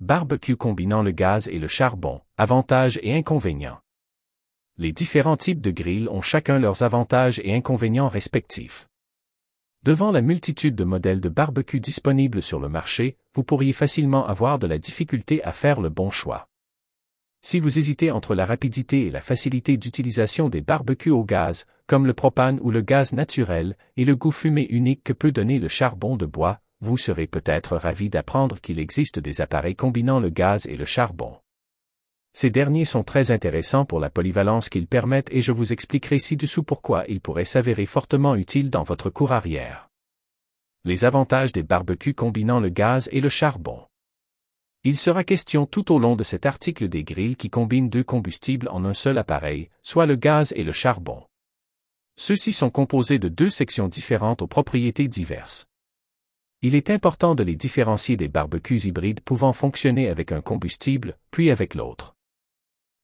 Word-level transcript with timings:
Barbecue 0.00 0.56
combinant 0.56 1.02
le 1.02 1.10
gaz 1.10 1.46
et 1.48 1.58
le 1.58 1.68
charbon, 1.68 2.22
avantages 2.38 2.98
et 3.02 3.14
inconvénients. 3.14 3.80
Les 4.78 4.92
différents 4.92 5.36
types 5.36 5.60
de 5.60 5.70
grilles 5.70 6.08
ont 6.08 6.22
chacun 6.22 6.58
leurs 6.58 6.82
avantages 6.82 7.38
et 7.44 7.54
inconvénients 7.54 8.08
respectifs. 8.08 8.88
Devant 9.82 10.10
la 10.10 10.22
multitude 10.22 10.74
de 10.74 10.84
modèles 10.84 11.20
de 11.20 11.28
barbecue 11.28 11.80
disponibles 11.80 12.40
sur 12.40 12.60
le 12.60 12.70
marché, 12.70 13.18
vous 13.34 13.44
pourriez 13.44 13.74
facilement 13.74 14.26
avoir 14.26 14.58
de 14.58 14.66
la 14.66 14.78
difficulté 14.78 15.44
à 15.44 15.52
faire 15.52 15.82
le 15.82 15.90
bon 15.90 16.10
choix. 16.10 16.48
Si 17.42 17.60
vous 17.60 17.78
hésitez 17.78 18.10
entre 18.10 18.34
la 18.34 18.46
rapidité 18.46 19.04
et 19.04 19.10
la 19.10 19.20
facilité 19.20 19.76
d'utilisation 19.76 20.48
des 20.48 20.62
barbecues 20.62 21.10
au 21.10 21.24
gaz, 21.24 21.66
comme 21.86 22.06
le 22.06 22.14
propane 22.14 22.58
ou 22.62 22.70
le 22.70 22.80
gaz 22.80 23.12
naturel, 23.12 23.76
et 23.98 24.06
le 24.06 24.16
goût 24.16 24.32
fumé 24.32 24.66
unique 24.70 25.04
que 25.04 25.12
peut 25.12 25.30
donner 25.30 25.58
le 25.58 25.68
charbon 25.68 26.16
de 26.16 26.24
bois, 26.24 26.62
vous 26.80 26.96
serez 26.96 27.26
peut-être 27.26 27.76
ravi 27.76 28.08
d'apprendre 28.08 28.60
qu'il 28.60 28.78
existe 28.78 29.18
des 29.18 29.40
appareils 29.40 29.76
combinant 29.76 30.20
le 30.20 30.30
gaz 30.30 30.66
et 30.66 30.76
le 30.76 30.86
charbon. 30.86 31.36
Ces 32.32 32.50
derniers 32.50 32.84
sont 32.84 33.02
très 33.02 33.32
intéressants 33.32 33.84
pour 33.84 34.00
la 34.00 34.08
polyvalence 34.08 34.68
qu'ils 34.68 34.86
permettent 34.86 35.32
et 35.32 35.42
je 35.42 35.52
vous 35.52 35.72
expliquerai 35.72 36.18
ci-dessous 36.18 36.62
pourquoi 36.62 37.04
ils 37.08 37.20
pourraient 37.20 37.44
s'avérer 37.44 37.86
fortement 37.86 38.34
utiles 38.34 38.70
dans 38.70 38.84
votre 38.84 39.10
cour 39.10 39.32
arrière. 39.32 39.88
Les 40.84 41.04
avantages 41.04 41.52
des 41.52 41.62
barbecues 41.62 42.14
combinant 42.14 42.60
le 42.60 42.68
gaz 42.68 43.08
et 43.12 43.20
le 43.20 43.28
charbon. 43.28 43.84
Il 44.84 44.96
sera 44.96 45.24
question 45.24 45.66
tout 45.66 45.92
au 45.92 45.98
long 45.98 46.16
de 46.16 46.24
cet 46.24 46.46
article 46.46 46.88
des 46.88 47.04
grilles 47.04 47.36
qui 47.36 47.50
combinent 47.50 47.90
deux 47.90 48.04
combustibles 48.04 48.68
en 48.70 48.86
un 48.86 48.94
seul 48.94 49.18
appareil, 49.18 49.68
soit 49.82 50.06
le 50.06 50.16
gaz 50.16 50.54
et 50.56 50.64
le 50.64 50.72
charbon. 50.72 51.22
Ceux-ci 52.16 52.52
sont 52.52 52.70
composés 52.70 53.18
de 53.18 53.28
deux 53.28 53.50
sections 53.50 53.88
différentes 53.88 54.40
aux 54.40 54.46
propriétés 54.46 55.08
diverses. 55.08 55.66
Il 56.62 56.74
est 56.74 56.90
important 56.90 57.34
de 57.34 57.42
les 57.42 57.56
différencier 57.56 58.18
des 58.18 58.28
barbecues 58.28 58.82
hybrides 58.86 59.20
pouvant 59.20 59.54
fonctionner 59.54 60.08
avec 60.10 60.30
un 60.30 60.42
combustible, 60.42 61.16
puis 61.30 61.50
avec 61.50 61.74
l'autre. 61.74 62.14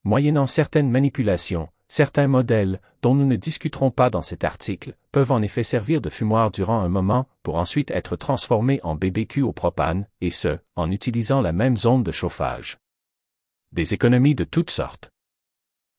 Moyennant 0.04 0.46
certaines 0.46 0.90
manipulations, 0.90 1.70
certains 1.88 2.28
modèles, 2.28 2.82
dont 3.00 3.14
nous 3.14 3.24
ne 3.24 3.36
discuterons 3.36 3.90
pas 3.90 4.10
dans 4.10 4.20
cet 4.20 4.44
article, 4.44 4.94
peuvent 5.10 5.32
en 5.32 5.40
effet 5.40 5.62
servir 5.62 6.02
de 6.02 6.10
fumoir 6.10 6.50
durant 6.50 6.80
un 6.80 6.90
moment, 6.90 7.28
pour 7.42 7.56
ensuite 7.56 7.90
être 7.90 8.16
transformés 8.16 8.78
en 8.82 8.94
BBQ 8.94 9.40
au 9.40 9.52
propane, 9.52 10.06
et 10.20 10.30
ce, 10.30 10.58
en 10.74 10.90
utilisant 10.90 11.40
la 11.40 11.52
même 11.52 11.78
zone 11.78 12.02
de 12.02 12.12
chauffage. 12.12 12.76
Des 13.72 13.94
économies 13.94 14.34
de 14.34 14.44
toutes 14.44 14.70
sortes. 14.70 15.10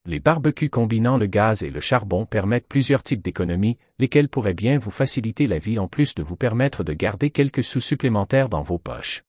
Les 0.10 0.22
barbecues 0.22 0.70
combinant 0.70 1.18
le 1.18 1.26
gaz 1.26 1.64
et 1.64 1.70
le 1.70 1.82
charbon 1.82 2.26
permettent 2.26 2.70
plusieurs 2.70 3.04
types 3.04 3.22
d'économies, 3.22 3.78
lesquelles 4.00 4.30
pourraient 4.30 4.54
bien 4.54 4.78
vous 4.78 4.90
faciliter 4.90 5.48
la 5.48 5.60
vie 5.60 5.80
en 5.80 5.90
plus 5.90 6.16
de 6.16 6.24
vous 6.24 6.38
permettre 6.38 6.86
de 6.86 6.94
garder 6.94 7.30
quelques 7.30 7.62
sous 7.62 7.82
supplémentaires 7.82 8.48
dans 8.48 8.62
vos 8.62 8.78
poches. 8.78 9.26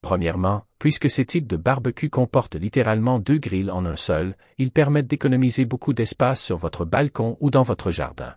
Premièrement, 0.00 0.64
puisque 0.78 1.10
ces 1.10 1.26
types 1.26 1.46
de 1.46 1.58
barbecues 1.58 2.08
comportent 2.08 2.54
littéralement 2.54 3.18
deux 3.18 3.36
grilles 3.36 3.70
en 3.70 3.84
un 3.84 3.96
seul, 3.96 4.34
ils 4.56 4.72
permettent 4.72 5.08
d'économiser 5.08 5.66
beaucoup 5.66 5.92
d'espace 5.92 6.42
sur 6.42 6.56
votre 6.56 6.86
balcon 6.86 7.36
ou 7.40 7.50
dans 7.50 7.62
votre 7.62 7.90
jardin. 7.90 8.34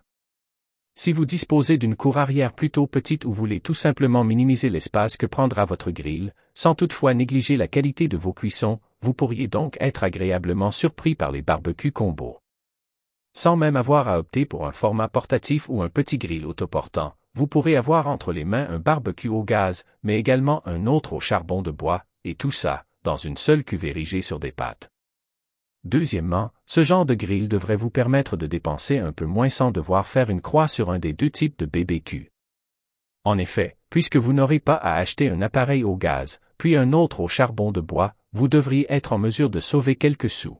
Si 0.98 1.12
vous 1.12 1.26
disposez 1.26 1.76
d'une 1.76 1.94
cour 1.94 2.16
arrière 2.16 2.54
plutôt 2.54 2.86
petite 2.86 3.26
ou 3.26 3.32
voulez 3.32 3.60
tout 3.60 3.74
simplement 3.74 4.24
minimiser 4.24 4.70
l'espace 4.70 5.18
que 5.18 5.26
prendra 5.26 5.66
votre 5.66 5.90
grille, 5.90 6.32
sans 6.54 6.74
toutefois 6.74 7.12
négliger 7.12 7.58
la 7.58 7.68
qualité 7.68 8.08
de 8.08 8.16
vos 8.16 8.32
cuissons, 8.32 8.80
vous 9.02 9.12
pourriez 9.12 9.46
donc 9.46 9.76
être 9.78 10.04
agréablement 10.04 10.72
surpris 10.72 11.14
par 11.14 11.32
les 11.32 11.42
barbecues 11.42 11.92
combo. 11.92 12.38
Sans 13.34 13.56
même 13.56 13.76
avoir 13.76 14.08
à 14.08 14.18
opter 14.18 14.46
pour 14.46 14.66
un 14.66 14.72
format 14.72 15.08
portatif 15.08 15.68
ou 15.68 15.82
un 15.82 15.90
petit 15.90 16.16
grill 16.16 16.46
autoportant, 16.46 17.14
vous 17.34 17.46
pourrez 17.46 17.76
avoir 17.76 18.08
entre 18.08 18.32
les 18.32 18.46
mains 18.46 18.66
un 18.70 18.78
barbecue 18.78 19.28
au 19.28 19.44
gaz, 19.44 19.84
mais 20.02 20.18
également 20.18 20.66
un 20.66 20.86
autre 20.86 21.12
au 21.12 21.20
charbon 21.20 21.60
de 21.60 21.70
bois, 21.70 22.04
et 22.24 22.34
tout 22.34 22.50
ça, 22.50 22.86
dans 23.04 23.18
une 23.18 23.36
seule 23.36 23.64
cuve 23.64 23.84
érigée 23.84 24.22
sur 24.22 24.38
des 24.38 24.50
pattes. 24.50 24.90
Deuxièmement, 25.86 26.50
ce 26.64 26.82
genre 26.82 27.06
de 27.06 27.14
grill 27.14 27.48
devrait 27.48 27.76
vous 27.76 27.90
permettre 27.90 28.36
de 28.36 28.48
dépenser 28.48 28.98
un 28.98 29.12
peu 29.12 29.24
moins 29.24 29.48
sans 29.48 29.70
devoir 29.70 30.04
faire 30.08 30.30
une 30.30 30.40
croix 30.40 30.66
sur 30.66 30.90
un 30.90 30.98
des 30.98 31.12
deux 31.12 31.30
types 31.30 31.56
de 31.60 31.64
BBQ. 31.64 32.32
En 33.22 33.38
effet, 33.38 33.76
puisque 33.88 34.16
vous 34.16 34.32
n'aurez 34.32 34.58
pas 34.58 34.74
à 34.74 34.96
acheter 34.96 35.28
un 35.30 35.42
appareil 35.42 35.84
au 35.84 35.94
gaz, 35.94 36.40
puis 36.58 36.74
un 36.74 36.92
autre 36.92 37.20
au 37.20 37.28
charbon 37.28 37.70
de 37.70 37.80
bois, 37.80 38.14
vous 38.32 38.48
devriez 38.48 38.86
être 38.88 39.12
en 39.12 39.18
mesure 39.18 39.48
de 39.48 39.60
sauver 39.60 39.94
quelques 39.94 40.28
sous. 40.28 40.58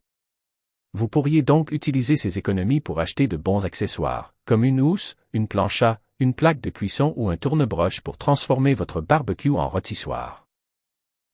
Vous 0.92 1.08
pourriez 1.08 1.42
donc 1.42 1.72
utiliser 1.72 2.14
ces 2.14 2.38
économies 2.38 2.80
pour 2.80 3.00
acheter 3.00 3.26
de 3.26 3.36
bons 3.36 3.64
accessoires, 3.64 4.32
comme 4.44 4.62
une 4.62 4.80
housse, 4.80 5.16
une 5.32 5.48
plancha, 5.48 5.98
une 6.20 6.34
plaque 6.34 6.60
de 6.60 6.70
cuisson 6.70 7.14
ou 7.16 7.30
un 7.30 7.36
tournebroche 7.36 8.00
pour 8.00 8.16
transformer 8.16 8.74
votre 8.74 9.00
barbecue 9.00 9.50
en 9.50 9.68
rôtissoir. 9.68 10.45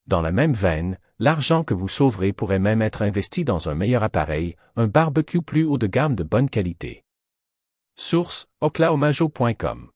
Dans 0.06 0.20
la 0.20 0.32
même 0.32 0.52
veine, 0.52 0.98
l'argent 1.18 1.64
que 1.64 1.74
vous 1.74 1.88
sauverez 1.88 2.32
pourrait 2.32 2.58
même 2.58 2.82
être 2.82 3.02
investi 3.02 3.44
dans 3.44 3.68
un 3.68 3.74
meilleur 3.74 4.02
appareil, 4.02 4.56
un 4.76 4.86
barbecue 4.86 5.42
plus 5.42 5.64
haut 5.64 5.78
de 5.78 5.86
gamme 5.86 6.14
de 6.14 6.24
bonne 6.24 6.50
qualité. 6.50 7.04
Source 7.96 8.48
oklahomajo.com 8.60 9.92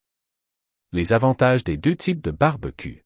les 0.92 1.12
avantages 1.12 1.64
des 1.64 1.76
deux 1.76 1.96
types 1.96 2.22
de 2.22 2.30
barbecue. 2.30 3.04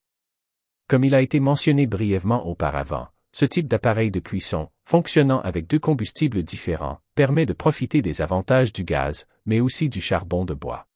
Comme 0.86 1.02
il 1.02 1.14
a 1.14 1.22
été 1.22 1.40
mentionné 1.40 1.86
brièvement 1.86 2.46
auparavant, 2.46 3.08
ce 3.32 3.44
type 3.44 3.68
d'appareil 3.68 4.10
de 4.10 4.20
cuisson, 4.20 4.68
fonctionnant 4.84 5.40
avec 5.40 5.66
deux 5.66 5.78
combustibles 5.78 6.42
différents, 6.42 7.00
permet 7.14 7.46
de 7.46 7.52
profiter 7.52 8.02
des 8.02 8.22
avantages 8.22 8.72
du 8.72 8.84
gaz, 8.84 9.26
mais 9.46 9.60
aussi 9.60 9.88
du 9.88 10.00
charbon 10.00 10.44
de 10.44 10.54
bois. 10.54 10.89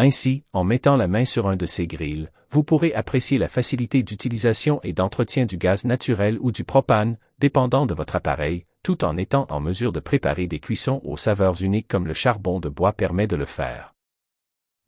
Ainsi, 0.00 0.44
en 0.52 0.62
mettant 0.62 0.96
la 0.96 1.08
main 1.08 1.24
sur 1.24 1.48
un 1.48 1.56
de 1.56 1.66
ces 1.66 1.88
grilles, 1.88 2.30
vous 2.50 2.62
pourrez 2.62 2.94
apprécier 2.94 3.36
la 3.36 3.48
facilité 3.48 4.04
d'utilisation 4.04 4.80
et 4.84 4.92
d'entretien 4.92 5.44
du 5.44 5.58
gaz 5.58 5.84
naturel 5.84 6.38
ou 6.40 6.52
du 6.52 6.62
propane, 6.62 7.18
dépendant 7.40 7.84
de 7.84 7.94
votre 7.94 8.14
appareil, 8.14 8.64
tout 8.84 9.04
en 9.04 9.16
étant 9.16 9.46
en 9.50 9.58
mesure 9.58 9.90
de 9.92 9.98
préparer 9.98 10.46
des 10.46 10.60
cuissons 10.60 11.00
aux 11.04 11.16
saveurs 11.16 11.60
uniques 11.62 11.88
comme 11.88 12.06
le 12.06 12.14
charbon 12.14 12.60
de 12.60 12.68
bois 12.68 12.92
permet 12.92 13.26
de 13.26 13.34
le 13.34 13.44
faire. 13.44 13.94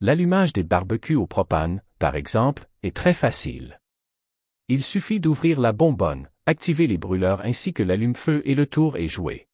L'allumage 0.01 0.53
des 0.53 0.63
barbecues 0.63 1.17
au 1.17 1.27
propane, 1.27 1.83
par 1.99 2.15
exemple, 2.15 2.69
est 2.85 2.95
très 2.95 3.13
facile. 3.13 3.81
Il 4.69 4.83
suffit 4.85 5.19
d'ouvrir 5.19 5.61
la 5.61 5.73
bonbonne, 5.73 6.29
activer 6.47 6.87
les 6.87 6.99
brûleurs 6.99 7.45
ainsi 7.45 7.73
que 7.73 7.83
l'allume-feu 7.83 8.43
et 8.45 8.55
le 8.55 8.67
tour 8.67 8.97
est 8.97 9.09
joué. 9.09 9.49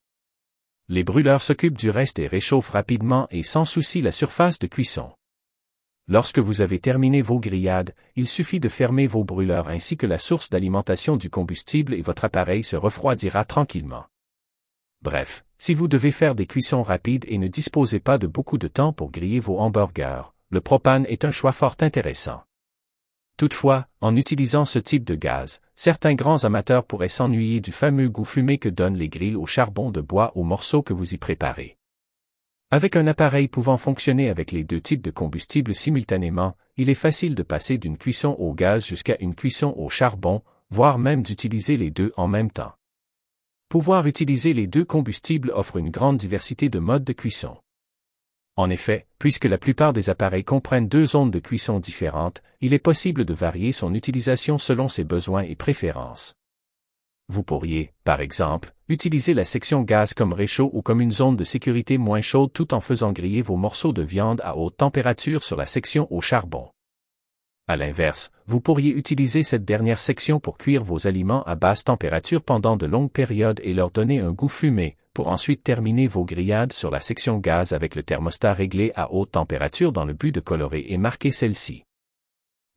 Les 0.88 1.02
brûleurs 1.02 1.42
s'occupent 1.42 1.78
du 1.78 1.88
reste 1.88 2.18
et 2.18 2.26
réchauffent 2.26 2.70
rapidement 2.70 3.26
et 3.30 3.42
sans 3.42 3.64
souci 3.64 4.02
la 4.02 4.12
surface 4.12 4.58
de 4.58 4.66
cuisson. 4.66 5.10
Lorsque 6.08 6.38
vous 6.38 6.60
avez 6.60 6.78
terminé 6.78 7.20
vos 7.20 7.40
grillades, 7.40 7.92
il 8.14 8.28
suffit 8.28 8.60
de 8.60 8.68
fermer 8.68 9.08
vos 9.08 9.24
brûleurs 9.24 9.68
ainsi 9.68 9.96
que 9.96 10.06
la 10.06 10.18
source 10.18 10.50
d'alimentation 10.50 11.16
du 11.16 11.30
combustible 11.30 11.94
et 11.94 12.02
votre 12.02 12.24
appareil 12.24 12.62
se 12.62 12.76
refroidira 12.76 13.44
tranquillement. 13.44 14.04
Bref, 15.02 15.44
si 15.58 15.74
vous 15.74 15.88
devez 15.88 16.12
faire 16.12 16.36
des 16.36 16.46
cuissons 16.46 16.84
rapides 16.84 17.24
et 17.26 17.38
ne 17.38 17.48
disposez 17.48 17.98
pas 17.98 18.18
de 18.18 18.28
beaucoup 18.28 18.56
de 18.56 18.68
temps 18.68 18.92
pour 18.92 19.10
griller 19.10 19.40
vos 19.40 19.58
hamburgers, 19.58 20.32
le 20.50 20.60
propane 20.60 21.06
est 21.06 21.24
un 21.24 21.32
choix 21.32 21.52
fort 21.52 21.74
intéressant. 21.80 22.42
Toutefois, 23.36 23.88
en 24.00 24.14
utilisant 24.14 24.64
ce 24.64 24.78
type 24.78 25.04
de 25.04 25.16
gaz, 25.16 25.60
certains 25.74 26.14
grands 26.14 26.44
amateurs 26.44 26.84
pourraient 26.84 27.08
s'ennuyer 27.08 27.60
du 27.60 27.72
fameux 27.72 28.08
goût 28.08 28.24
fumé 28.24 28.58
que 28.58 28.68
donnent 28.68 28.96
les 28.96 29.08
grilles 29.08 29.36
au 29.36 29.46
charbon 29.46 29.90
de 29.90 30.00
bois 30.00 30.30
aux 30.36 30.44
morceaux 30.44 30.82
que 30.82 30.94
vous 30.94 31.14
y 31.14 31.18
préparez. 31.18 31.76
Avec 32.76 32.94
un 32.94 33.06
appareil 33.06 33.48
pouvant 33.48 33.78
fonctionner 33.78 34.28
avec 34.28 34.52
les 34.52 34.62
deux 34.62 34.82
types 34.82 35.00
de 35.00 35.10
combustible 35.10 35.74
simultanément, 35.74 36.58
il 36.76 36.90
est 36.90 36.94
facile 36.94 37.34
de 37.34 37.42
passer 37.42 37.78
d'une 37.78 37.96
cuisson 37.96 38.36
au 38.38 38.52
gaz 38.52 38.84
jusqu'à 38.84 39.16
une 39.20 39.34
cuisson 39.34 39.72
au 39.78 39.88
charbon, 39.88 40.42
voire 40.68 40.98
même 40.98 41.22
d'utiliser 41.22 41.78
les 41.78 41.90
deux 41.90 42.12
en 42.18 42.28
même 42.28 42.50
temps. 42.50 42.74
Pouvoir 43.70 44.06
utiliser 44.06 44.52
les 44.52 44.66
deux 44.66 44.84
combustibles 44.84 45.52
offre 45.52 45.78
une 45.78 45.88
grande 45.88 46.18
diversité 46.18 46.68
de 46.68 46.78
modes 46.78 47.04
de 47.04 47.14
cuisson. 47.14 47.56
En 48.56 48.68
effet, 48.68 49.06
puisque 49.18 49.46
la 49.46 49.56
plupart 49.56 49.94
des 49.94 50.10
appareils 50.10 50.44
comprennent 50.44 50.86
deux 50.86 51.06
zones 51.06 51.30
de 51.30 51.38
cuisson 51.38 51.80
différentes, 51.80 52.42
il 52.60 52.74
est 52.74 52.78
possible 52.78 53.24
de 53.24 53.32
varier 53.32 53.72
son 53.72 53.94
utilisation 53.94 54.58
selon 54.58 54.90
ses 54.90 55.04
besoins 55.04 55.44
et 55.44 55.56
préférences. 55.56 56.34
Vous 57.28 57.42
pourriez, 57.42 57.92
par 58.04 58.20
exemple, 58.20 58.72
utiliser 58.88 59.34
la 59.34 59.44
section 59.44 59.82
gaz 59.82 60.14
comme 60.14 60.32
réchaud 60.32 60.70
ou 60.72 60.80
comme 60.80 61.00
une 61.00 61.10
zone 61.10 61.34
de 61.34 61.42
sécurité 61.42 61.98
moins 61.98 62.20
chaude 62.20 62.52
tout 62.52 62.72
en 62.72 62.80
faisant 62.80 63.12
griller 63.12 63.42
vos 63.42 63.56
morceaux 63.56 63.92
de 63.92 64.02
viande 64.02 64.40
à 64.44 64.56
haute 64.56 64.76
température 64.76 65.42
sur 65.42 65.56
la 65.56 65.66
section 65.66 66.06
au 66.12 66.20
charbon. 66.20 66.68
À 67.68 67.76
l'inverse, 67.76 68.30
vous 68.46 68.60
pourriez 68.60 68.90
utiliser 68.90 69.42
cette 69.42 69.64
dernière 69.64 69.98
section 69.98 70.38
pour 70.38 70.56
cuire 70.56 70.84
vos 70.84 71.08
aliments 71.08 71.42
à 71.44 71.56
basse 71.56 71.82
température 71.82 72.42
pendant 72.42 72.76
de 72.76 72.86
longues 72.86 73.10
périodes 73.10 73.60
et 73.64 73.74
leur 73.74 73.90
donner 73.90 74.20
un 74.20 74.30
goût 74.30 74.48
fumé, 74.48 74.96
pour 75.12 75.26
ensuite 75.26 75.64
terminer 75.64 76.06
vos 76.06 76.24
grillades 76.24 76.72
sur 76.72 76.92
la 76.92 77.00
section 77.00 77.38
gaz 77.38 77.72
avec 77.72 77.96
le 77.96 78.04
thermostat 78.04 78.52
réglé 78.52 78.92
à 78.94 79.12
haute 79.12 79.32
température 79.32 79.90
dans 79.90 80.04
le 80.04 80.12
but 80.12 80.30
de 80.30 80.38
colorer 80.38 80.84
et 80.90 80.96
marquer 80.96 81.32
celle-ci. 81.32 81.85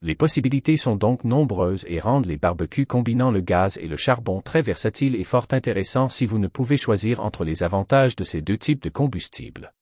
Les 0.02 0.16
possibilités 0.16 0.78
sont 0.78 0.96
donc 0.96 1.26
nombreuses 1.26 1.86
et 1.90 2.00
rendent 2.00 2.26
les 2.26 2.38
barbecues 2.38 2.86
combinant 2.86 3.32
le 3.32 3.42
gaz 3.42 3.78
et 3.78 3.88
le 3.88 3.98
charbon 3.98 4.40
très 4.40 4.62
versatiles 4.62 5.16
et 5.16 5.26
fort 5.26 5.48
intéressants 5.52 6.08
si 6.08 6.26
vous 6.26 6.40
ne 6.40 6.48
pouvez 6.48 6.78
choisir 6.78 7.20
entre 7.20 7.44
les 7.44 7.64
avantages 7.64 8.16
de 8.16 8.24
ces 8.24 8.42
deux 8.42 8.58
types 8.58 8.82
de 8.82 8.90
combustibles. 8.90 9.74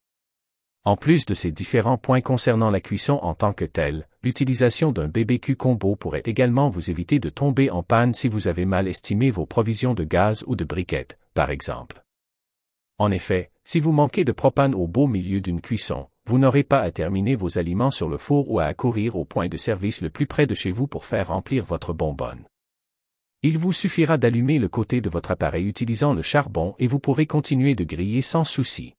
En 0.84 0.96
plus 0.96 1.24
de 1.24 1.34
ces 1.34 1.52
différents 1.52 1.98
points 1.98 2.20
concernant 2.20 2.70
la 2.70 2.80
cuisson 2.80 3.20
en 3.22 3.34
tant 3.34 3.52
que 3.52 3.64
telle, 3.64 4.08
l'utilisation 4.24 4.90
d'un 4.90 5.06
BBQ 5.06 5.54
combo 5.54 5.94
pourrait 5.94 6.22
également 6.24 6.68
vous 6.68 6.90
éviter 6.90 7.20
de 7.20 7.28
tomber 7.28 7.70
en 7.70 7.84
panne 7.84 8.12
si 8.12 8.26
vous 8.26 8.48
avez 8.48 8.64
mal 8.64 8.88
estimé 8.88 9.30
vos 9.30 9.46
provisions 9.46 9.94
de 9.94 10.02
gaz 10.02 10.42
ou 10.48 10.56
de 10.56 10.64
briquettes, 10.64 11.16
par 11.34 11.50
exemple. 11.50 12.02
En 12.98 13.12
effet, 13.12 13.52
si 13.62 13.78
vous 13.78 13.92
manquez 13.92 14.24
de 14.24 14.32
propane 14.32 14.74
au 14.74 14.88
beau 14.88 15.06
milieu 15.06 15.40
d'une 15.40 15.60
cuisson, 15.60 16.08
vous 16.28 16.38
n'aurez 16.38 16.62
pas 16.62 16.80
à 16.80 16.90
terminer 16.90 17.36
vos 17.36 17.58
aliments 17.58 17.90
sur 17.90 18.06
le 18.06 18.18
four 18.18 18.50
ou 18.50 18.58
à 18.58 18.64
accourir 18.64 19.16
au 19.16 19.24
point 19.24 19.48
de 19.48 19.56
service 19.56 20.02
le 20.02 20.10
plus 20.10 20.26
près 20.26 20.46
de 20.46 20.54
chez 20.54 20.72
vous 20.72 20.86
pour 20.86 21.06
faire 21.06 21.28
remplir 21.28 21.64
votre 21.64 21.94
bonbonne. 21.94 22.44
Il 23.42 23.56
vous 23.56 23.72
suffira 23.72 24.18
d'allumer 24.18 24.58
le 24.58 24.68
côté 24.68 25.00
de 25.00 25.08
votre 25.08 25.30
appareil 25.30 25.66
utilisant 25.66 26.12
le 26.12 26.20
charbon 26.20 26.74
et 26.78 26.86
vous 26.86 26.98
pourrez 26.98 27.24
continuer 27.24 27.74
de 27.74 27.82
griller 27.82 28.20
sans 28.20 28.44
souci. 28.44 28.94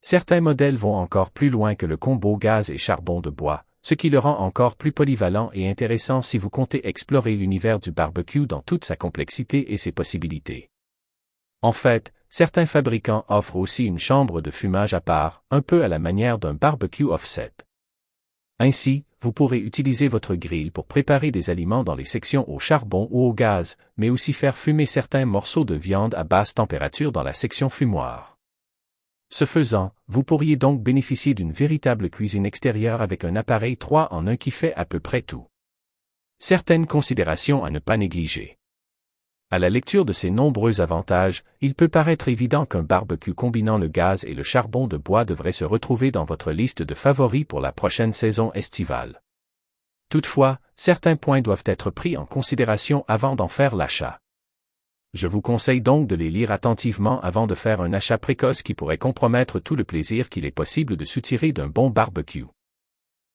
Certains 0.00 0.40
modèles 0.40 0.76
vont 0.76 0.94
encore 0.94 1.32
plus 1.32 1.50
loin 1.50 1.74
que 1.74 1.84
le 1.84 1.98
combo 1.98 2.38
gaz 2.38 2.70
et 2.70 2.78
charbon 2.78 3.20
de 3.20 3.28
bois, 3.28 3.66
ce 3.82 3.92
qui 3.92 4.08
le 4.08 4.18
rend 4.18 4.38
encore 4.38 4.76
plus 4.76 4.92
polyvalent 4.92 5.50
et 5.52 5.68
intéressant 5.68 6.22
si 6.22 6.38
vous 6.38 6.48
comptez 6.48 6.88
explorer 6.88 7.36
l'univers 7.36 7.78
du 7.78 7.90
barbecue 7.90 8.46
dans 8.46 8.62
toute 8.62 8.86
sa 8.86 8.96
complexité 8.96 9.74
et 9.74 9.76
ses 9.76 9.92
possibilités. 9.92 10.70
En 11.60 11.72
fait, 11.72 12.14
certains 12.28 12.66
fabricants 12.66 13.24
offrent 13.28 13.56
aussi 13.56 13.84
une 13.84 13.98
chambre 13.98 14.40
de 14.40 14.50
fumage 14.50 14.94
à 14.94 15.00
part, 15.00 15.42
un 15.50 15.62
peu 15.62 15.84
à 15.84 15.88
la 15.88 15.98
manière 15.98 16.38
d'un 16.38 16.54
barbecue 16.54 17.04
offset. 17.04 17.52
Ainsi, 18.58 19.04
vous 19.20 19.32
pourrez 19.32 19.58
utiliser 19.58 20.08
votre 20.08 20.34
grille 20.34 20.70
pour 20.70 20.86
préparer 20.86 21.30
des 21.30 21.50
aliments 21.50 21.84
dans 21.84 21.94
les 21.94 22.04
sections 22.04 22.48
au 22.50 22.58
charbon 22.58 23.08
ou 23.10 23.24
au 23.24 23.32
gaz, 23.32 23.76
mais 23.96 24.10
aussi 24.10 24.32
faire 24.32 24.56
fumer 24.56 24.86
certains 24.86 25.24
morceaux 25.24 25.64
de 25.64 25.74
viande 25.74 26.14
à 26.14 26.24
basse 26.24 26.54
température 26.54 27.12
dans 27.12 27.22
la 27.22 27.32
section 27.32 27.68
fumoir. 27.68 28.38
Ce 29.30 29.44
faisant, 29.44 29.92
vous 30.06 30.24
pourriez 30.24 30.56
donc 30.56 30.82
bénéficier 30.82 31.34
d'une 31.34 31.52
véritable 31.52 32.10
cuisine 32.10 32.46
extérieure 32.46 33.02
avec 33.02 33.24
un 33.24 33.36
appareil 33.36 33.76
3 33.76 34.12
en 34.12 34.26
1 34.26 34.36
qui 34.36 34.50
fait 34.50 34.74
à 34.74 34.84
peu 34.84 35.00
près 35.00 35.22
tout. 35.22 35.46
Certaines 36.38 36.86
considérations 36.86 37.64
à 37.64 37.70
ne 37.70 37.78
pas 37.78 37.96
négliger. 37.96 38.57
À 39.50 39.58
la 39.58 39.70
lecture 39.70 40.04
de 40.04 40.12
ces 40.12 40.30
nombreux 40.30 40.82
avantages, 40.82 41.42
il 41.62 41.74
peut 41.74 41.88
paraître 41.88 42.28
évident 42.28 42.66
qu'un 42.66 42.82
barbecue 42.82 43.32
combinant 43.32 43.78
le 43.78 43.88
gaz 43.88 44.24
et 44.24 44.34
le 44.34 44.42
charbon 44.42 44.86
de 44.86 44.98
bois 44.98 45.24
devrait 45.24 45.52
se 45.52 45.64
retrouver 45.64 46.10
dans 46.10 46.26
votre 46.26 46.52
liste 46.52 46.82
de 46.82 46.94
favoris 46.94 47.46
pour 47.46 47.62
la 47.62 47.72
prochaine 47.72 48.12
saison 48.12 48.52
estivale. 48.52 49.22
Toutefois, 50.10 50.58
certains 50.74 51.16
points 51.16 51.40
doivent 51.40 51.64
être 51.64 51.90
pris 51.90 52.18
en 52.18 52.26
considération 52.26 53.06
avant 53.08 53.36
d'en 53.36 53.48
faire 53.48 53.74
l'achat. 53.74 54.20
Je 55.14 55.26
vous 55.26 55.40
conseille 55.40 55.80
donc 55.80 56.06
de 56.06 56.14
les 56.14 56.28
lire 56.28 56.52
attentivement 56.52 57.18
avant 57.22 57.46
de 57.46 57.54
faire 57.54 57.80
un 57.80 57.94
achat 57.94 58.18
précoce 58.18 58.60
qui 58.60 58.74
pourrait 58.74 58.98
compromettre 58.98 59.60
tout 59.60 59.76
le 59.76 59.84
plaisir 59.84 60.28
qu'il 60.28 60.44
est 60.44 60.50
possible 60.50 60.98
de 60.98 61.06
soutirer 61.06 61.52
d'un 61.52 61.68
bon 61.68 61.88
barbecue. 61.88 62.44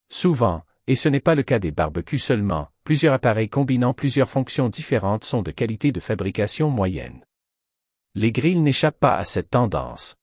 Souvent, 0.09 0.63
et 0.85 0.95
ce 0.95 1.09
n'est 1.09 1.19
pas 1.19 1.33
le 1.33 1.41
cas 1.41 1.57
des 1.57 1.71
barbecues 1.71 2.19
seulement, 2.19 2.67
plusieurs 2.83 3.13
appareils 3.13 3.49
combinant 3.49 3.93
plusieurs 3.93 4.29
fonctions 4.29 4.69
différentes 4.69 5.23
sont 5.23 5.41
de 5.41 5.51
qualité 5.51 5.91
de 5.91 5.99
fabrication 5.99 6.69
moyenne. 6.69 7.23
Les 8.15 8.31
grilles 8.31 8.59
n'échappent 8.59 8.99
pas 8.99 9.17
à 9.17 9.25
cette 9.25 9.49
tendance. 9.49 10.15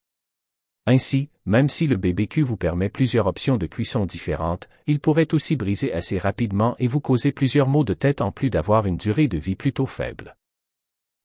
Ainsi, 0.86 1.28
même 1.44 1.68
si 1.68 1.86
le 1.86 1.96
BBQ 1.96 2.42
vous 2.42 2.56
permet 2.56 2.88
plusieurs 2.88 3.26
options 3.26 3.56
de 3.56 3.66
cuisson 3.66 4.06
différentes, 4.06 4.68
il 4.86 5.00
pourrait 5.00 5.34
aussi 5.34 5.56
briser 5.56 5.92
assez 5.92 6.18
rapidement 6.18 6.76
et 6.78 6.86
vous 6.86 7.00
causer 7.00 7.32
plusieurs 7.32 7.68
maux 7.68 7.84
de 7.84 7.94
tête 7.94 8.20
en 8.20 8.32
plus 8.32 8.50
d'avoir 8.50 8.86
une 8.86 8.96
durée 8.96 9.28
de 9.28 9.38
vie 9.38 9.56
plutôt 9.56 9.86
faible. 9.86 10.36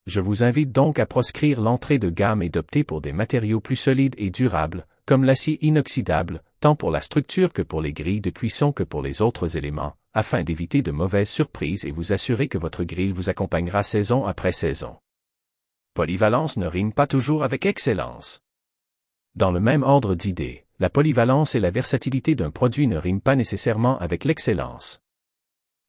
Je 0.08 0.22
vous 0.22 0.44
invite 0.44 0.72
donc 0.72 1.00
à 1.00 1.06
proscrire 1.06 1.62
l'entrée 1.62 1.98
de 1.98 2.10
gamme 2.10 2.44
et 2.44 2.50
d'opter 2.50 2.84
pour 2.84 3.02
des 3.02 3.14
matériaux 3.14 3.60
plus 3.60 3.76
solides 3.76 4.16
et 4.18 4.30
durables, 4.30 4.86
comme 5.06 5.24
l'acier 5.24 5.64
inoxydable, 5.64 6.42
tant 6.60 6.76
pour 6.76 6.90
la 6.90 7.02
structure 7.02 7.54
que 7.54 7.62
pour 7.62 7.82
les 7.82 7.94
grilles 7.94 8.22
de 8.22 8.32
cuisson 8.32 8.72
que 8.72 8.84
pour 8.84 9.04
les 9.04 9.22
autres 9.22 9.56
éléments, 9.56 9.96
afin 10.14 10.44
d'éviter 10.44 10.82
de 10.82 10.92
mauvaises 10.92 11.30
surprises 11.30 11.86
et 11.86 11.92
vous 11.92 12.12
assurer 12.12 12.48
que 12.48 12.58
votre 12.58 12.84
grille 12.84 13.12
vous 13.12 13.30
accompagnera 13.30 13.84
saison 13.84 14.26
après 14.26 14.52
saison. 14.52 14.96
Polyvalence 15.94 16.58
ne 16.58 16.66
rime 16.66 16.92
pas 16.92 17.06
toujours 17.06 17.44
avec 17.44 17.66
excellence. 17.66 18.42
Dans 19.36 19.52
le 19.52 19.60
même 19.60 19.84
ordre 19.84 20.16
d'idées, 20.16 20.66
la 20.80 20.90
polyvalence 20.90 21.56
et 21.56 21.60
la 21.60 21.70
versatilité 21.70 22.34
d'un 22.36 22.52
produit 22.52 22.88
ne 22.88 22.98
riment 22.98 23.22
pas 23.22 23.36
nécessairement 23.36 24.00
avec 24.00 24.24
l'excellence. 24.24 25.02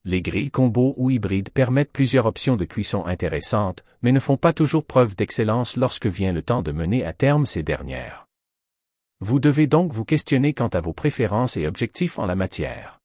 Les 0.04 0.22
grilles 0.22 0.50
combo 0.50 0.94
ou 0.96 1.10
hybrides 1.10 1.50
permettent 1.50 1.90
plusieurs 1.90 2.26
options 2.26 2.56
de 2.56 2.64
cuisson 2.64 3.04
intéressantes, 3.06 3.84
mais 4.02 4.12
ne 4.12 4.20
font 4.20 4.36
pas 4.36 4.52
toujours 4.52 4.84
preuve 4.84 5.16
d'excellence 5.16 5.76
lorsque 5.76 6.06
vient 6.06 6.32
le 6.32 6.42
temps 6.42 6.62
de 6.62 6.70
mener 6.70 7.04
à 7.04 7.12
terme 7.12 7.46
ces 7.46 7.64
dernières. 7.64 8.25
Vous 9.20 9.40
devez 9.40 9.66
donc 9.66 9.92
vous 9.92 10.04
questionner 10.04 10.52
quant 10.52 10.68
à 10.68 10.80
vos 10.82 10.92
préférences 10.92 11.56
et 11.56 11.66
objectifs 11.66 12.18
en 12.18 12.26
la 12.26 12.34
matière. 12.34 13.00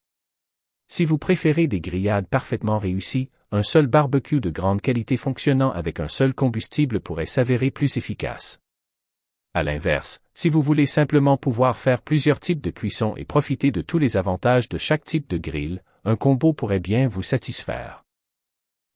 Si 0.88 1.06
vous 1.06 1.18
préférez 1.18 1.68
des 1.68 1.80
grillades 1.80 2.28
parfaitement 2.28 2.80
réussies, 2.80 3.30
un 3.54 3.64
seul 3.64 3.88
barbecue 3.88 4.42
de 4.42 4.50
grande 4.50 4.82
qualité 4.82 5.16
fonctionnant 5.16 5.72
avec 5.72 6.02
un 6.02 6.10
seul 6.10 6.34
combustible 6.34 7.00
pourrait 7.00 7.28
s'avérer 7.28 7.72
plus 7.72 7.96
efficace. 7.96 8.60
À 9.54 9.64
l'inverse, 9.64 10.20
si 10.34 10.50
vous 10.50 10.62
voulez 10.62 10.86
simplement 10.86 11.38
pouvoir 11.38 11.78
faire 11.78 12.02
plusieurs 12.02 12.42
types 12.42 12.62
de 12.62 12.72
cuisson 12.72 13.16
et 13.16 13.24
profiter 13.24 13.72
de 13.72 13.82
tous 13.82 13.98
les 13.98 14.18
avantages 14.18 14.68
de 14.68 14.78
chaque 14.78 15.06
type 15.06 15.30
de 15.30 15.38
grill, 15.38 15.82
un 16.04 16.18
combo 16.18 16.52
pourrait 16.52 16.82
bien 16.82 17.08
vous 17.08 17.24
satisfaire. 17.24 18.04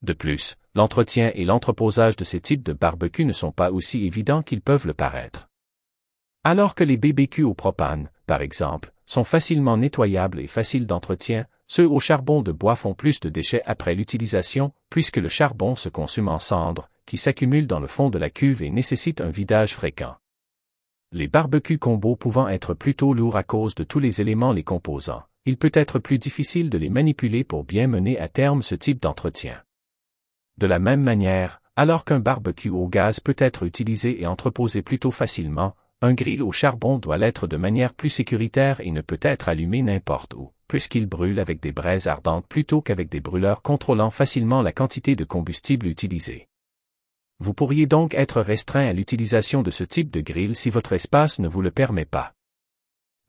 De 0.01 0.11
plus, 0.11 0.55
l'entretien 0.73 1.31
et 1.33 1.45
l'entreposage 1.45 2.17
de 2.17 2.25
ces 2.25 2.41
types 2.41 2.63
de 2.63 2.73
barbecue 2.73 3.23
ne 3.23 3.31
sont 3.31 3.53
pas 3.53 3.71
aussi 3.71 4.05
évidents 4.05 4.43
qu'ils 4.43 4.61
peuvent 4.61 4.85
le 4.85 4.93
paraître. 4.93 5.47
Alors 6.47 6.75
que 6.75 6.83
les 6.83 6.95
BBQ 6.95 7.41
au 7.41 7.55
propane, 7.55 8.11
par 8.27 8.43
exemple, 8.43 8.93
sont 9.07 9.23
facilement 9.23 9.77
nettoyables 9.77 10.39
et 10.39 10.45
faciles 10.45 10.85
d'entretien, 10.85 11.47
ceux 11.65 11.89
au 11.89 11.99
charbon 11.99 12.43
de 12.43 12.51
bois 12.51 12.75
font 12.75 12.93
plus 12.93 13.19
de 13.19 13.29
déchets 13.29 13.63
après 13.65 13.95
l'utilisation, 13.95 14.71
puisque 14.91 15.17
le 15.17 15.27
charbon 15.27 15.75
se 15.75 15.89
consume 15.89 16.27
en 16.27 16.37
cendres, 16.37 16.87
qui 17.07 17.17
s'accumulent 17.17 17.65
dans 17.65 17.79
le 17.79 17.87
fond 17.87 18.11
de 18.11 18.19
la 18.19 18.29
cuve 18.29 18.61
et 18.61 18.69
nécessitent 18.69 19.21
un 19.21 19.31
vidage 19.31 19.73
fréquent. 19.73 20.17
Les 21.11 21.27
barbecues 21.27 21.79
combo 21.79 22.15
pouvant 22.15 22.47
être 22.47 22.75
plutôt 22.75 23.15
lourds 23.15 23.37
à 23.37 23.43
cause 23.43 23.73
de 23.73 23.83
tous 23.83 23.99
les 23.99 24.21
éléments 24.21 24.53
les 24.53 24.63
composants, 24.63 25.23
il 25.47 25.57
peut 25.57 25.71
être 25.73 25.97
plus 25.97 26.19
difficile 26.19 26.69
de 26.69 26.77
les 26.77 26.89
manipuler 26.91 27.43
pour 27.43 27.63
bien 27.63 27.87
mener 27.87 28.19
à 28.19 28.27
terme 28.27 28.61
ce 28.61 28.75
type 28.75 29.01
d'entretien. 29.01 29.63
De 30.59 30.67
la 30.67 30.77
même 30.77 31.01
manière, 31.01 31.63
alors 31.75 32.05
qu'un 32.05 32.19
barbecue 32.19 32.69
au 32.69 32.87
gaz 32.87 33.19
peut 33.19 33.35
être 33.39 33.63
utilisé 33.63 34.21
et 34.21 34.27
entreposé 34.27 34.83
plutôt 34.83 35.11
facilement, 35.11 35.75
un 36.01 36.13
grill 36.13 36.43
au 36.43 36.51
charbon 36.51 36.99
doit 36.99 37.17
l'être 37.17 37.47
de 37.47 37.57
manière 37.57 37.93
plus 37.93 38.09
sécuritaire 38.09 38.79
et 38.81 38.91
ne 38.91 39.01
peut 39.01 39.19
être 39.21 39.49
allumé 39.49 39.81
n'importe 39.81 40.33
où, 40.33 40.51
puisqu'il 40.67 41.05
brûle 41.05 41.39
avec 41.39 41.61
des 41.61 41.71
braises 41.71 42.07
ardentes 42.07 42.47
plutôt 42.47 42.81
qu'avec 42.81 43.09
des 43.09 43.21
brûleurs 43.21 43.61
contrôlant 43.61 44.11
facilement 44.11 44.61
la 44.61 44.71
quantité 44.71 45.15
de 45.15 45.23
combustible 45.23 45.87
utilisée. 45.87 46.47
Vous 47.39 47.53
pourriez 47.53 47.85
donc 47.85 48.13
être 48.13 48.41
restreint 48.41 48.87
à 48.87 48.93
l'utilisation 48.93 49.61
de 49.61 49.71
ce 49.71 49.83
type 49.83 50.11
de 50.11 50.21
grill 50.21 50.55
si 50.55 50.69
votre 50.69 50.93
espace 50.93 51.39
ne 51.39 51.47
vous 51.47 51.61
le 51.61 51.71
permet 51.71 52.05
pas. 52.05 52.33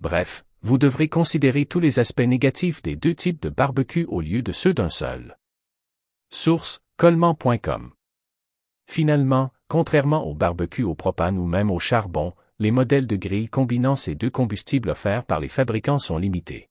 Bref, 0.01 0.45
vous 0.63 0.79
devrez 0.79 1.09
considérer 1.09 1.67
tous 1.67 1.81
les 1.81 1.99
aspects 1.99 2.21
négatifs 2.21 2.83
des 2.83 2.97
deux 2.97 3.15
types 3.15 3.41
de 3.43 3.49
barbecue 3.49 4.05
au 4.07 4.21
lieu 4.21 4.43
de 4.43 4.53
ceux 4.53 4.75
d'un 4.75 4.89
seul. 4.89 5.39
Source, 6.31 6.81
collement.com. 6.97 7.93
Finalement, 8.87 9.51
contrairement 9.69 10.25
au 10.25 10.35
barbecue 10.35 10.83
au 10.83 10.95
propane 10.95 11.39
ou 11.39 11.47
même 11.47 11.71
au 11.71 11.79
charbon, 11.79 12.35
les 12.59 12.71
modèles 12.71 13.07
de 13.07 13.17
grille 13.17 13.49
combinant 13.49 13.97
ces 13.97 14.15
deux 14.15 14.31
combustibles 14.31 14.89
offerts 14.89 15.25
par 15.25 15.41
les 15.41 15.49
fabricants 15.49 15.99
sont 15.99 16.17
limités. 16.17 16.71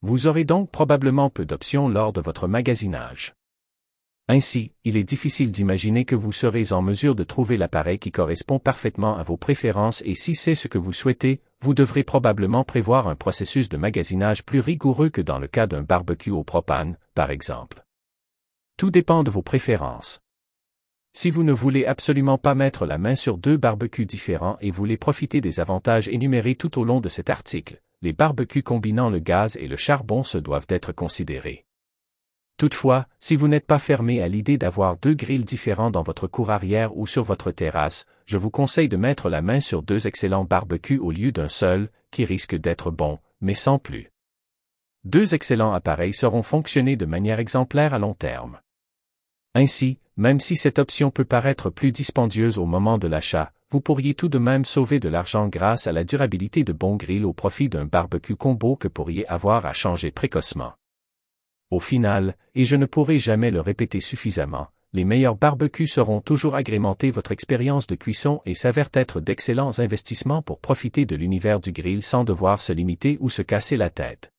Vous 0.00 0.28
aurez 0.28 0.44
donc 0.44 0.70
probablement 0.70 1.28
peu 1.28 1.44
d'options 1.44 1.88
lors 1.88 2.12
de 2.12 2.20
votre 2.20 2.46
magasinage. 2.46 3.34
Ainsi, 4.28 4.72
il 4.84 4.96
est 4.96 5.04
difficile 5.04 5.50
d'imaginer 5.50 6.04
que 6.04 6.14
vous 6.14 6.30
serez 6.30 6.72
en 6.72 6.82
mesure 6.82 7.16
de 7.16 7.24
trouver 7.24 7.56
l'appareil 7.56 7.98
qui 7.98 8.12
correspond 8.12 8.60
parfaitement 8.60 9.16
à 9.16 9.24
vos 9.24 9.36
préférences 9.36 10.02
et 10.06 10.14
si 10.14 10.36
c'est 10.36 10.54
ce 10.54 10.68
que 10.68 10.78
vous 10.78 10.92
souhaitez, 10.92 11.40
vous 11.60 11.74
devrez 11.74 12.04
probablement 12.04 12.62
prévoir 12.62 13.08
un 13.08 13.16
processus 13.16 13.68
de 13.68 13.76
magasinage 13.76 14.44
plus 14.44 14.60
rigoureux 14.60 15.10
que 15.10 15.20
dans 15.20 15.40
le 15.40 15.48
cas 15.48 15.66
d'un 15.66 15.82
barbecue 15.82 16.30
au 16.30 16.44
propane, 16.44 16.96
par 17.14 17.32
exemple. 17.32 17.84
Tout 18.76 18.90
dépend 18.90 19.24
de 19.24 19.30
vos 19.30 19.42
préférences. 19.42 20.20
Si 21.14 21.30
vous 21.30 21.42
ne 21.42 21.52
voulez 21.52 21.84
absolument 21.84 22.38
pas 22.38 22.54
mettre 22.54 22.86
la 22.86 22.96
main 22.96 23.14
sur 23.14 23.36
deux 23.36 23.58
barbecues 23.58 24.06
différents 24.06 24.56
et 24.62 24.70
voulez 24.70 24.96
profiter 24.96 25.42
des 25.42 25.60
avantages 25.60 26.08
énumérés 26.08 26.54
tout 26.54 26.78
au 26.78 26.84
long 26.84 27.00
de 27.00 27.10
cet 27.10 27.28
article, 27.28 27.82
les 28.00 28.14
barbecues 28.14 28.62
combinant 28.62 29.10
le 29.10 29.18
gaz 29.18 29.56
et 29.56 29.68
le 29.68 29.76
charbon 29.76 30.24
se 30.24 30.38
doivent 30.38 30.66
être 30.70 30.92
considérés. 30.92 31.66
Toutefois, 32.56 33.06
si 33.18 33.36
vous 33.36 33.48
n'êtes 33.48 33.66
pas 33.66 33.78
fermé 33.78 34.22
à 34.22 34.28
l'idée 34.28 34.56
d'avoir 34.56 34.96
deux 34.96 35.14
grilles 35.14 35.44
différents 35.44 35.90
dans 35.90 36.02
votre 36.02 36.28
cour 36.28 36.50
arrière 36.50 36.96
ou 36.96 37.06
sur 37.06 37.24
votre 37.24 37.50
terrasse, 37.50 38.06
je 38.24 38.38
vous 38.38 38.50
conseille 38.50 38.88
de 38.88 38.96
mettre 38.96 39.28
la 39.28 39.42
main 39.42 39.60
sur 39.60 39.82
deux 39.82 40.06
excellents 40.06 40.44
barbecues 40.44 40.98
au 40.98 41.10
lieu 41.10 41.30
d'un 41.30 41.48
seul, 41.48 41.90
qui 42.10 42.24
risque 42.24 42.56
d'être 42.56 42.90
bon, 42.90 43.18
mais 43.40 43.54
sans 43.54 43.78
plus. 43.78 44.12
Deux 45.04 45.34
excellents 45.34 45.72
appareils 45.72 46.14
seront 46.14 46.42
fonctionnés 46.42 46.96
de 46.96 47.06
manière 47.06 47.40
exemplaire 47.40 47.92
à 47.92 47.98
long 47.98 48.14
terme. 48.14 48.60
Ainsi, 49.54 49.98
même 50.16 50.40
si 50.40 50.56
cette 50.56 50.78
option 50.78 51.10
peut 51.10 51.24
paraître 51.24 51.68
plus 51.68 51.92
dispendieuse 51.92 52.58
au 52.58 52.64
moment 52.64 52.96
de 52.96 53.06
l'achat, 53.06 53.52
vous 53.70 53.80
pourriez 53.80 54.14
tout 54.14 54.28
de 54.28 54.38
même 54.38 54.64
sauver 54.64 55.00
de 55.00 55.08
l'argent 55.08 55.48
grâce 55.48 55.86
à 55.86 55.92
la 55.92 56.04
durabilité 56.04 56.64
de 56.64 56.72
bons 56.72 56.96
grilles 56.96 57.24
au 57.24 57.32
profit 57.32 57.68
d'un 57.68 57.86
barbecue 57.86 58.36
combo 58.36 58.76
que 58.76 58.88
pourriez 58.88 59.26
avoir 59.28 59.66
à 59.66 59.72
changer 59.72 60.10
précocement. 60.10 60.72
Au 61.70 61.80
final, 61.80 62.36
et 62.54 62.64
je 62.64 62.76
ne 62.76 62.86
pourrai 62.86 63.18
jamais 63.18 63.50
le 63.50 63.60
répéter 63.60 64.00
suffisamment, 64.00 64.68
les 64.94 65.04
meilleurs 65.04 65.36
barbecues 65.36 65.86
seront 65.86 66.20
toujours 66.20 66.54
agrémenter 66.54 67.10
votre 67.10 67.32
expérience 67.32 67.86
de 67.86 67.94
cuisson 67.94 68.42
et 68.44 68.54
s'avèrent 68.54 68.90
être 68.92 69.20
d'excellents 69.20 69.78
investissements 69.78 70.42
pour 70.42 70.60
profiter 70.60 71.06
de 71.06 71.16
l'univers 71.16 71.60
du 71.60 71.72
grill 71.72 72.02
sans 72.02 72.24
devoir 72.24 72.60
se 72.60 72.74
limiter 72.74 73.16
ou 73.20 73.30
se 73.30 73.40
casser 73.40 73.78
la 73.78 73.88
tête. 73.88 74.31